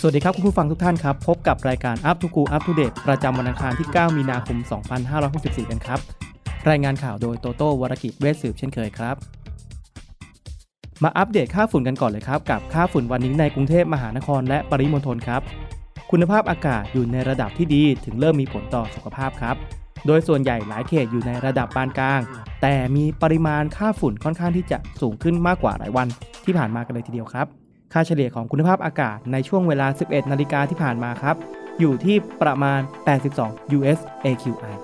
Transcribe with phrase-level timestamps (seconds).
[0.00, 4.58] สวัสดีครับคุณผู้ฟังทุกท่านครับ พบกับรายการ Up to Go Up to Date ประจำวันอังคารที่ 9 มีนาคม
[5.14, 6.00] 2564 กันครับ
[6.68, 9.16] รายงานข่าวโดยโตโต้วรกิจเวชสืบเช่นเคยครับ
[11.02, 15.42] มาอัปเดตค่าฝุ่นกันก่อนเลยครับ กับค่าฝุ่นวันนี้ในกรุงเทพมหานครและปริมณฑลครับ
[16.10, 19.56] คุณภาพอากาศอยู่ในระดับที่ดีถึงเริ่มมีผลต่อสุขภาพครับ
[20.06, 22.20] โดยส่วนใหญ่หลายเขตอยู่ในระดับปานกลาง
[22.62, 26.06] แต่มีปริมาณค่าฝุ่นค่อนข้างที่จะสูงขึ้นมากกว่าหลายวัน
[26.44, 31.36] ที่ผ่านมากันเลยทีเดียวครับ ค่าเฉลี่ยของคุณภาพอากาศในช่วงเวลา 11 นาฬิกาที่ผ่านมาครับ
[31.80, 32.80] อยู่ที่ประมาณ
[33.28, 34.74] 82 US AQI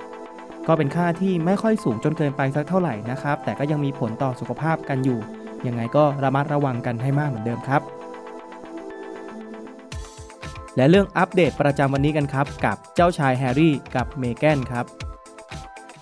[0.67, 5.19] ก็เป็นค่าที่ไม่ค่อยสูงจนเกินไปสักเท่าไหร่นะครับ แต่ก็ยังมีผลต่อสุขภาพกันอยู่
[5.67, 7.83] ยังไงก็ระมัดระวังกันให้มากเหมือนเดิมครับ
[10.77, 14.85] และเรื่องอัปเดตประจำวันนี้กันครับ กับเจ้าชายแฮร์รี่กับเมแกนครับ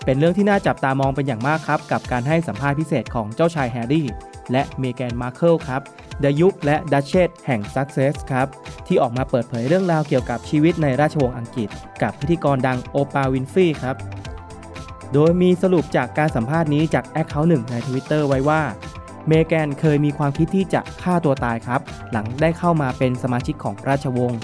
[0.05, 4.07] เป็นเรื่องที่น่าจับตามองเป็นอย่างมากครับ กับการให้สัมภาษณ์พิเศษของเจ้าชายแฮร์รี่
[4.51, 5.81] และเมแกนมาร์เคิลครับ
[6.23, 8.47] ดยุคและดัชเชสแห่งซัสเซกซ์ครับ
[8.87, 11.69] ที่ออกมาเปิดเผยเรื่องราวเกี่ยวกับชีวิตในราชวงศ์อังกฤษ
[12.01, 13.95] กับพิธีกรดังโอปาวินฟรีครับ
[15.13, 18.61] โดยมีสรุปจากการสัมภาษณ์นี้จาก account หนึ่งใน Twitter ไว้ว่า
[19.27, 24.39] เมแกนเคยมีความคิดที่จะฆ่าตัวตายครับ หลังได้เข้ามาเป็นสมาชิกของราชวงศ์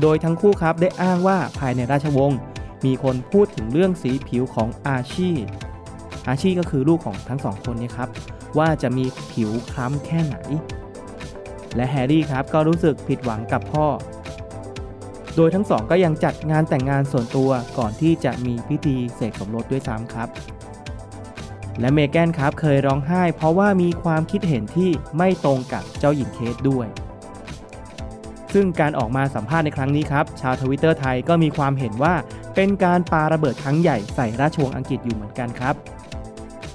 [0.00, 2.38] โดยทั้งคู่ครับได้อ้างว่าภายในราชวงศ์
[2.84, 5.30] มีคนพูดถึงเรื่องสีผิวของอาร์ชี
[6.28, 8.08] อาชีก็คือลูกของทั้งสองคนนี้ครับ
[8.58, 10.36] ว่าจะมีผิวคล้ำแค่ไหน
[11.76, 13.86] และแฮร์รี่ครับก็รู้สึกผิดหวังกับพ่อ
[15.36, 20.28] โดยทั้งสองก็ยังจัดงานแต่งงานส่วนตัวก่อนที่จะมีพิธีเสกสมรสด้วยซ้ำครับ
[21.80, 26.86] และเมแกนครับเคยร้องไห้ เพราะว่ามีความคิดเห็นที่ไม่ตรงกับเจ้าหญิงเคทด้วย
[28.52, 32.14] ซึ่งการออกมาสัมภาษณ์ในครั้งนี้ครับ ชาวทวิตเตอร์ไทยก็มีความเห็นว่า
[32.54, 35.74] เป็นการปาระเบิดครั้งใหญ่ใส่ราชวงศ์อังกฤษอยู่เหมือนกันครับ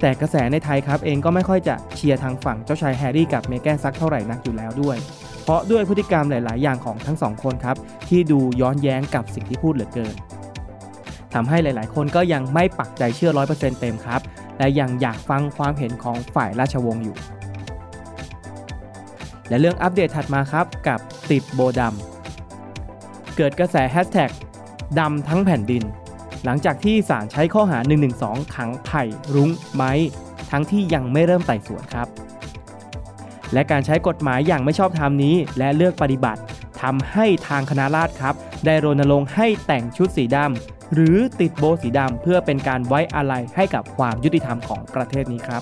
[0.02, 4.98] แต่กระแสในไทยครับเองก็ไม่ค่อยจะเชียร์ทางฝั่งเจ้าชายแฮร์รี่กับเมแกนสักเท่าไหร่นักอยู่แล้วด้วย
[5.44, 7.78] เพราะด้วยพฤติกรรมหลาย ๆ อย่างของทั้งสองคนครับ
[8.10, 10.16] ที่ดูย้อนแย้งกับสิ่งที่พูดเหลือเกิน
[11.34, 14.22] ทำให้หลาย ๆ คนก็ยังไม่ปักใจเชื่อ 100%เต็มครับ
[14.58, 17.16] และยังอยากฟังความเห็นของฝ่ายราชวงศ์อยู่
[19.50, 21.00] และเรื่องอัปเดตถัดมาครับกับ
[21.32, 24.32] ติดโบดำเกิดกระแสแฮชแท็ก
[25.00, 25.84] ดำทั้งแผ่นดิน
[26.50, 27.80] หลังจากที่ศาลใช้ข้อหา
[28.18, 29.04] 112 ขังไผ่
[29.36, 29.92] รุ้งไม้
[30.52, 32.08] ทั้งที่ยังไม่เริ่มไต่สวนครับ
[33.54, 36.42] และการใช้กฎหมายอย่างไม่ชอบธรรมนี้ และเลือกปฏิบัติ
[36.82, 45.62] ทำให้ทางคณะราษฎรครับ ได้รณรงค์ให้แต่งชุดสีดำหรือติดโบสีดำเพื่อเป็นการไว้อาลัยให้กับความยุติธรรมของประเทศนี้ครับ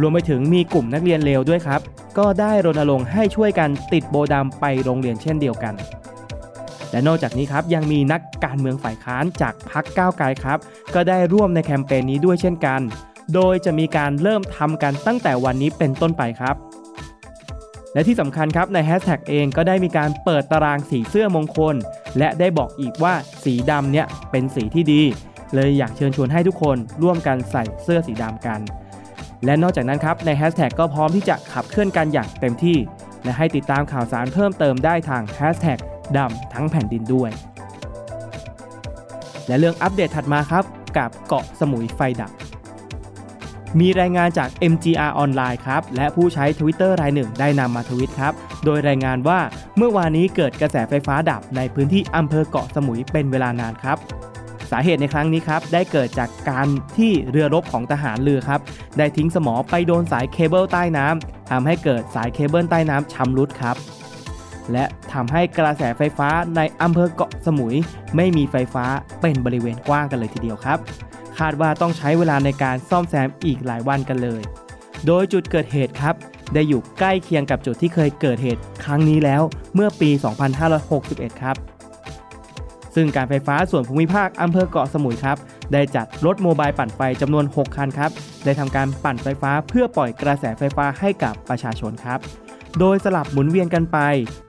[0.00, 1.80] รวมไปถึงมีกลุ่มนักเรียนเลวด้วยครับ
[2.18, 5.74] ก็ได้รณรงค์ให้ช่วยกันติดโบดำไปโรงเรียนเช่นเดียวกัน
[6.92, 10.58] และนอกจากนี้ครับยังมีนักการเมืองฝ่ายค้านจากพรรคก้าวไกลครับ
[10.94, 12.80] ก็ได้ร่วมในแคมเปญนี้ด้วยเช่นกัน
[13.34, 16.56] โดยจะมีการเริ่มทำกันตั้งแต่วันนี้เป็นต้นไปครับ
[17.94, 21.74] และที่สำคัญครับในแฮชแท็กเองก็ได้มีการเปิดตารางสีเสื้อมงคล
[22.18, 23.14] และได้บอกอีกว่า
[23.44, 25.02] สีดำเนี่ยเป็นสีที่ดี
[25.54, 28.60] เลยอยากเชิญชวนให้ทุกคนร่วมกันใส่เสื้อสีดำกัน
[29.44, 32.78] และนอกจากนั้นครับในแฮชแท็กก็พร้อมที่จะขับเคลื่อนกันอย่างเต็มที่
[33.24, 35.78] และให้ติดตามข่าวสารเพิ่มเติมได้ทางแฮชแท็ก
[36.18, 37.30] ดำทั้งแผ่นดินด้วย
[39.46, 40.64] และเรื่องอัปเดตถัดมาครับ
[40.98, 42.32] กับเกาะสมุยไฟดับ
[43.80, 48.32] มีรายงานจาก MGR ออนไลน์ครับ และผู้ใช้ Twitter รายหนึ่งได้นำมาทวิตครับ
[48.64, 49.40] โดยรายงานว่า
[49.76, 53.98] เมื่อวานนี้เกิดกระแสไฟฟ้าดับในพื้นที่อำเภอเกาะสมุยเป็นเวลานานครับ
[54.70, 56.66] สาเหตุในครั้งนี้ครับได้เกิดจากการ
[56.96, 58.60] ที่เรือรบของทหารเรือครับ
[58.98, 63.76] ได้ทิ้งสมอไปโดนสายเคเบิลใต้น้ำทำให้เกิดสายเคเบิลใต้น้ำชำรุดครับ
[64.72, 67.76] และทำให้กระแสไฟฟ้าในอำเภอเกาะสมุย
[68.16, 68.84] ไม่มีไฟฟ้า
[69.20, 70.78] เป็นบริเวณกว้างกันเลยทีเดียวครับ
[71.38, 74.42] คาดว่าต้องใช้เวลาในการซ่อมแซมอีกหลายวันกันเลย
[75.06, 76.14] โดยจุดเกิดเหตุครับ
[76.54, 79.42] ได้อยู่ใกล้เคียงกับจุดที่เคยเกิดเหตุครั้งนี้แล้ว
[79.74, 80.10] เมื่อปี
[80.76, 81.56] 2561 ครับ
[82.94, 85.36] ซึ่งการไฟฟ้าส่วนภูมิภาคอำเภอเกาะสมุยครับ
[85.72, 88.10] ได้จัดรถโมบายปั่นไฟจำนวน 6 คันครับ
[88.44, 92.18] ได้ทำการปั่นไฟฟ้าเพื่อปล่อยกระแสไฟฟ้าให้กับประชาชนครับ
[92.78, 93.98] โดยสลับหมุนเวียนกันไป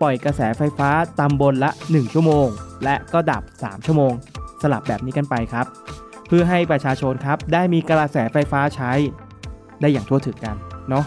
[0.01, 0.89] ปล่อยกระแสไฟฟ้า
[1.19, 2.47] ตำบลละ 1 ชั่วโมง
[2.83, 4.13] และก็ดับ 3 ชั่วโมง
[4.61, 5.65] สลับแบบนี้กันไปครับ
[6.27, 8.91] เพื่อให้ประชาชนครับได้มีกระแสไฟฟ้าใช้
[9.81, 10.55] ได้อย่างทั่วถึงกัน
[10.89, 11.05] เนาะ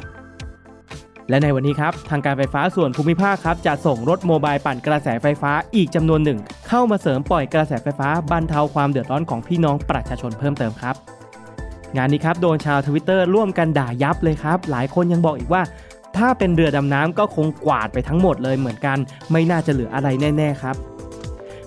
[1.28, 6.38] และในวันนี้ครับ ทางการไฟฟ้าส่วนภูมิภาคครับ จะส่งรถโมบายปั่นกระแสไฟฟ้าอีกจำนวนหนึ่ง
[6.68, 10.94] เข้ามาเสริมปล่อยกระแสไฟฟ้าบรรเทาความเดือดร้อนของพี่น้องประชาชนเพิ่มเติมครับ
[11.96, 15.62] งานนี้ครับ โดนชาวทวิตเตอร์ร่วมกันด่ายับเลยครับ หลายคนยังบอกอีกว่า
[16.16, 18.98] ถ้าเป็นเรือดำน้ำก็คงกวาดไปทั้งหมดเลยเหมือนกัน
[19.32, 20.76] ไม่น่าจะเหลืออะไรแน่ๆครับ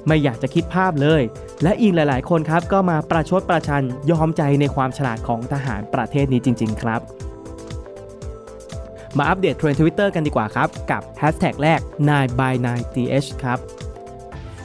[0.08, 1.22] ไม่อยากจะคิดภาพเลย
[1.64, 7.02] และอีกหลาย ๆ คนครับก็มาประชดประชันยอมใจในความฉลาดของทหารประเทศนี้จริง ๆ ครับ
[9.18, 11.80] มาอัปเดตเทรนด์ทวิตเตอร์กันดีกว่าครับ กับแฮชแท็กแรก
[12.10, 13.60] 9 by 9 th ครับ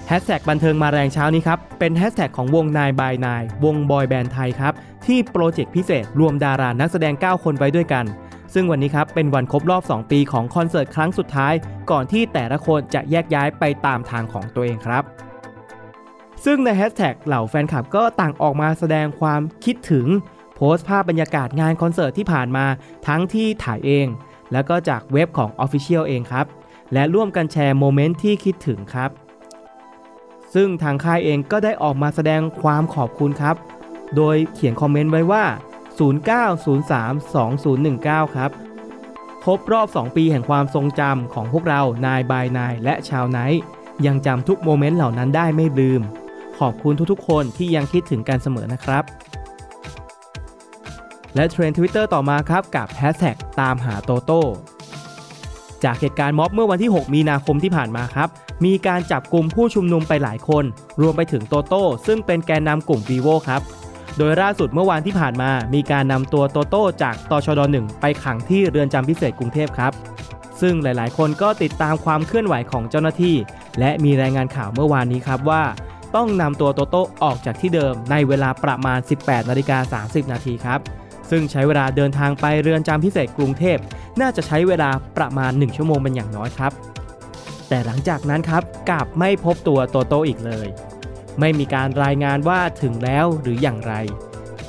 [0.08, 4.72] แฮชแท็กบันเทิงมาแรงเช้านี้ครับ เป็นแฮชแท็กของวง9 by 9วงบอยแบนด์ไทยครับ
[5.06, 8.04] ที่โปรเจกต์พิเศษรวมดารานักแสดง 9 คนไว้ด้วยกัน
[8.54, 11.54] ซึ่งวันนี้ครับเป็นวันครบรอบ 2 ปีของคอนเสิร์ตครั้งสุดท้าย
[11.90, 15.02] ก่อนที่แต่ละคนจะแยกย้ายไปตามทางของตัวเองครับ
[16.44, 20.06] ซึ่งในแฮชแท็กเหล่าแฟนคลับก็ต่างออกมาแสดงความคิดถึง
[20.54, 22.66] โพสต์ภาพบรรยากาศงานคอนเสิร์ตที่ผ่านมา
[23.06, 24.06] ทั้งที่ถ่ายเอง
[24.52, 26.46] แล้วก็จากเว็บของ Official เองครับ
[26.92, 29.10] และร่วมกันแชร์ moment ที่คิดถึงครับ
[30.54, 33.56] ซึ่งทางค่ายเองก็ได้ออกมาแสดงความขอบคุณครับ
[34.16, 35.44] โดยเขียนคอมเมนต์ไว้ว่า
[36.00, 38.50] 09032019 ครับ
[39.44, 43.62] ครบรอบ 2 ปีแห่งความทรงจำของพวกเรา Nine by Nine และชาว Night
[44.06, 46.00] ยังจำทุก moment เหล่านั้นได้ไม่ลืม
[46.58, 49.04] ขอบคุณทุกๆ คนที่ยังคิดถึงกันเสมอนะครับ
[51.34, 54.42] และเทรนด์ทวิตเตอร์ต่อมาครับกับแฮชแท็กตามหาโตโต้
[55.84, 58.28] จากเหตุการณ์ม็อบเมื่อวันที่ 6 มีนาคมที่ผ่านมาครับ
[58.64, 60.64] มีการจับกลุ่มผู้ชุมนุมไปหลายคน
[61.00, 63.60] รวมไปถึงโตโต้ซึ่งเป็นแกนนำกลุ่ม WeVo ครับ
[64.18, 69.92] โดยล่าสุดเมื่อวานที่ผ่านมา มีการนำตัวโตโต้จากตชด1ไปขังที่เรือนจำพิเศษกรุงเทพครับ
[70.60, 73.36] ซึ่งหลายๆ คนก็ติดตามความเคลื่อนไหวของเจ้าหน้าที่
[73.80, 75.62] และมีรายงานข่าวเมื่อวานนี้ครับว่า
[76.16, 80.80] ต้องนำตัวโตโต้ออกจากที่เดิมในเวลาประมาณ 18นาฬิกา30 นาทีครับ
[81.30, 83.78] ซึ่งใช้เวลาเดินทางไปเรือนจำพิเศษกรุงเทพ
[84.20, 86.72] น่าจะใช้เวลาประมาณ 1 ชั่วโมงเป็นอย่างน้อยครับ
[87.68, 90.66] แต่หลังจากนั้นครับกลับไม่พบตัวโตโต้อีกเลย
[91.40, 93.94] ไม่มีการรายงานว่าถึงแล้วหรืออย่างไร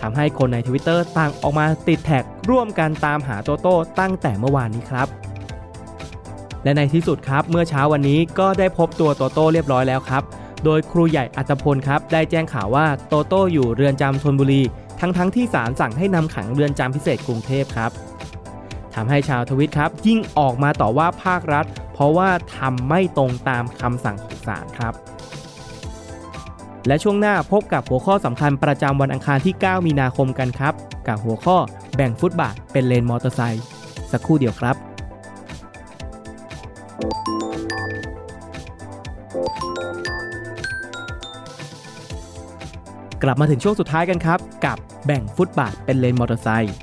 [0.02, 5.08] ทำให้คนในทวิตเตอร์ต่างออกมาติดแท็กร่วมกันตามหาโตโต้ตั้งแต่เมื่อวานนี้ครับ
[6.64, 10.24] และในที่สุดครับเมื่อเช้าวันนี้ก็ได้พบตัวโตโต้เรียบร้อยแล้วครับ
[10.66, 14.62] โดยครูใหญ่อัตพลครับได้แจ้งข่าวว่าโตโต้อยู่เรือนจำธนบุรี
[15.00, 17.92] ทั้งทั้งที่ศาลสั่งให้นำขังเรือนจำพิเศษกรุงเทพครับ
[18.96, 24.94] ทำให้ชาวทวิตครับ ยิ่งออกมาต่อว่าภาครัฐ เพราะว่าทำไม่ตรงตามคำสั่งของศาลครับ
[26.88, 30.74] และช่วงหน้าพบกับหัวข้อสำคัญประจำวันอังคารที่ 9 มีนาคมกันครับ
[31.08, 31.58] กับหัวข้อ
[31.96, 33.64] แบ่งฟุตบาทเป็นเลนมอเตอร์ไซค์
[34.12, 34.76] สักครู่เดียวครับ
[43.24, 46.74] กลับมาถึงช่วงสุดท้ายกันครับ กับแบ่งฟุตบาทเป็นเลนมอเตอร์ไซค์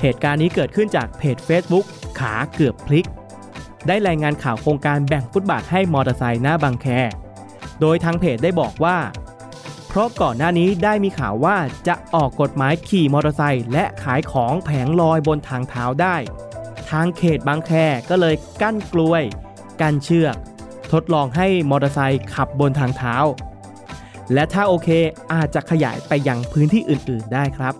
[0.00, 1.84] เหตุการณ์นี้เกิดขึ้นจากเพจ Facebook
[2.18, 3.06] ขาเกือบพลิก
[3.86, 6.86] ได้รายงานข่าวโครงการแบ่งฟุตบาทให้มอเตอร์ไซค์หน้าบางแค
[7.80, 8.98] โดยทางเพจได้บอกว่า
[9.88, 11.56] เพราะก่อนหน้านี้ได้มีข่าวว่า
[11.88, 16.16] จะออกกฎหมายขี่มอเตอร์ไซค์และขายของแผงลอยบนทางเท้าได้
[16.90, 17.72] ทางเขตบางแค
[18.10, 19.22] ก็เลยกั้นกลวย
[19.80, 20.36] กั้นเชือก
[20.92, 23.14] ทดลองให้มอเตอร์ไซค์ขับบนทางเท้า
[24.32, 24.88] และถ้าโอเค
[25.32, 27.74] อาจจะขยายไปยังพื้นที่อื่น ๆ ได้ครับ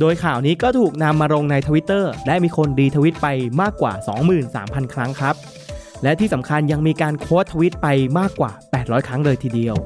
[0.00, 3.28] โดยข่าวนี้ก็ถูกนำมาลงในทวิตเตอร์และมีคนรีทวิตไป
[3.60, 3.92] มากกว่า
[4.42, 5.34] 23,000 ครั้งครับ
[6.02, 7.86] และที่สำคัญยังมีการโค้ดทวิตไป
[8.18, 9.76] มากกว่า 800 ครั้งเลยทีเดียว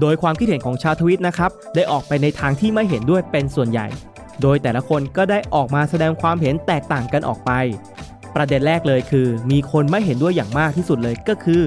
[0.00, 3.86] โดยความคิดเห็นของชาวทวิตนะครับได้ออกไปในทางที่ไม่เห็นด้วยเป็นส่วนใหญ่
[4.42, 7.50] โดยแต่ละคนก็ได้ออกมาแสดงความเห็นแตกต่างกันออกไป
[8.34, 11.62] ประเด็นแรกเลยคือ มีคนไม่เห็นด้วยอย่างมากที่สุดเลยก็คือ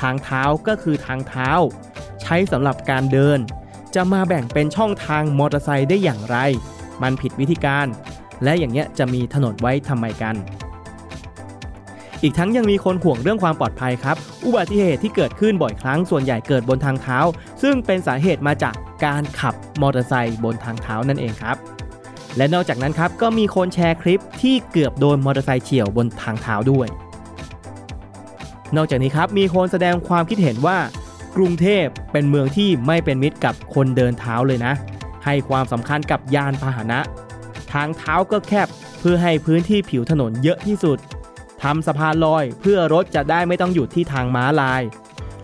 [0.00, 1.50] ทางเท้าก็คือทางเท้า
[2.22, 3.38] ใช้สำหรับการเดิน
[3.94, 6.36] จะมาแบ่งเป็นช่องทางมอเตอร์ไซค์ได้อย่างไร
[7.02, 7.86] มันผิดวิธีการ
[8.44, 10.34] และอย่างเงี้ยจะมีถนนไว้ทำไมกัน
[12.22, 17.18] อีกทั้งยังมีคนห่วงเรื่องความปลอดภัยครับ อุบัติเหตุที่เกิดขึ้นบ่อยครั้งส่วนใหญ่เกิดบนทางเท้า
[17.62, 21.56] ซึ่งเป็นสาเหตุมาจากการขับมอเตอร์ไซค์บนทางเท้านั่นเองครับ
[22.36, 26.88] และนอกจากนั้นครับก็มีคนแชร์คลิปที่เกือบโดนมอเตอร์ไซค์เฉี่ยวบนทางเท้าด้วย
[28.76, 30.78] นอกจากนี้ครับมีคนแสดงความคิดเห็นว่า
[31.36, 34.72] กรุงเทพเป็นเมืองที่ไม่เป็นมิตรกับคนเดินเท้าเลยนะ
[35.24, 37.00] ให้ความสำคัญกับยานพาหนะ
[37.72, 38.68] ทางเท้าก็แคบ
[39.00, 40.98] เพื่อให้พื้นที่ผิวถนนเยอะที่สุด
[41.62, 44.82] ทำสะพานลอยเพื่อรถจะได้ไม่ต้องหยุดที่ทางม้าลาย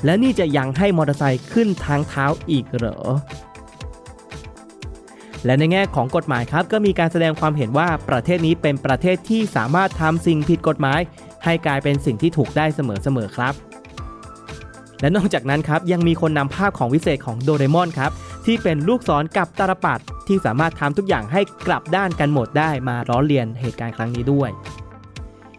[0.04, 2.99] และนี่จะยังให้มอเตอร์ไซค์ขึ้นทางเท้าอีกเหรอ
[5.44, 11.00] และในแง่ของกฎหมายครับ ก็มีการแสดงความเห็นว่าประเทศนี้เป็นประเทศที่สามารถทำสิ่งผิดกฎหมาย
[11.44, 13.54] ให้กลายเป็นสิ่งที่ถูกได้เสมอๆครับ
[15.00, 18.11] และนอกจากนั้นครับยังมีคนนำภาพของวิเศษของโดเรมอนครับ
[18.47, 24.50] ที่เป็นลูกศรกับตาลปัดที่สามารถทำทุกอย่างให้กลับด้านกันหมดได้มาล้อเลียนเหตุการณ์ครั้งนี้ด้วย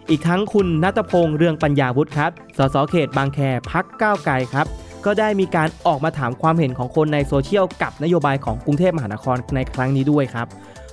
[0.09, 3.39] อีกทั้งคุณนัตพงษ์เรืองปัญญาวุฒิครับ สสเขตบางแค
[3.71, 4.65] พักก้าวไกลครับ
[5.05, 10.47] ก็ได้มีการออกมาถามความเห็นของคนในโซเชียลกับนโยบายของกรุงเทพมหานครในครั้งนี้ด้วยครับ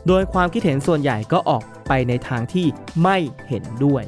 [0.07, 2.67] โดยความคิดเห็นส่วนใหญ่ก็ออกไปในทางที่
[3.03, 3.17] ไม่
[3.49, 4.05] เห็นด้วย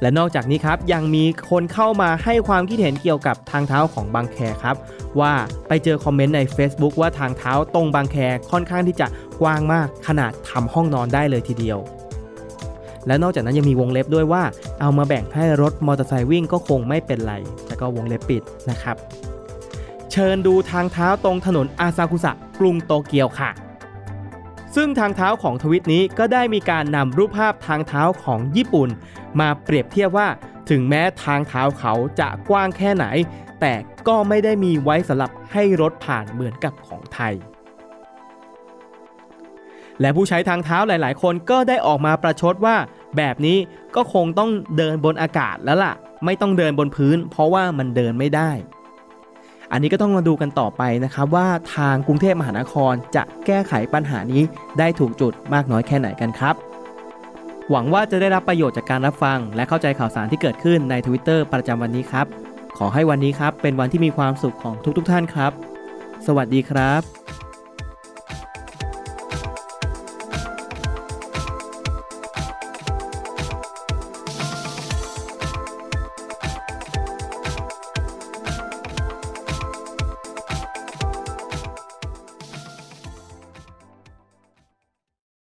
[0.00, 4.76] และนอกจากนี้ครับยังมีคนเข้ามาให้ความคิดเห็นเกี่ยวกับทางเท้าของบางแคครับ
[5.20, 5.32] ว่า
[5.68, 8.16] ไปเจอคอมเมนต์ใน Facebook ว่าทางเท้าตรงบางแค
[8.50, 9.06] ค่อนข้างที่จะ
[9.40, 11.80] กว้างมากขนาดทำห้องนอนได้เลยทีเดียว
[13.06, 14.42] และนอกจากนั้นยังมีวงเล็บด้วยว่า
[14.80, 17.34] เอามาแบ่งให้รถมอเตอร์ไซค์วิ่งก็คงไม่เป็นไร
[17.68, 18.96] แล้วก็วงเล็บปิดนะครับ
[20.10, 23.50] เชิญดูทางเท้าตรงถนนอาซากุสะกรุงโตเกียวค่ะ
[24.76, 28.88] ซึ่งทางเท้าของทวิตนี้ก็ได้มีการนำรูปภาพทางเท้าของญี่ปุ่น
[29.40, 30.28] มาเปรียบเทียบว่า
[30.70, 33.06] ถึงแม้ทางเท้าเขาจะกว้างแค่ไหน
[33.60, 33.74] แต่
[34.08, 37.34] ก็ไม่ได้มีไว้สำหรับให้รถผ่านเหมือนกับของไทย
[40.00, 42.76] และผู้ใช้ทางเท้าหลาย ๆ คนก็ได้ออกมาประชดว่า
[43.16, 43.58] แบบนี้
[43.96, 48.50] ก็คงต้องเดินบนอากาศแล้วล่ะ ไม่ต้องเดินบนพื้น เพราะว่ามันเดินไม่ได้
[49.72, 54.42] อันนี้ก็ต้องมาดูกันต่อไปนะครับว่าทางกรุงเทพมหานครจะแก้ไขปัญหานี้
[54.78, 56.54] ได้ถูกจุดมากน้อยแค่ไหนกันครับ
[57.70, 62.26] หวังว่าจะได้รับประโยชน์จากการรับฟัง และเข้าใจข่าวสารที่เกิดขึ้นใน Twitter ประจำวันนี้ครับ
[62.78, 65.52] ขอให้วันนี้ครับเป็นวันที่มีความสุขของทุกๆทท่านครับ
[66.26, 67.19] สวัสดีครับ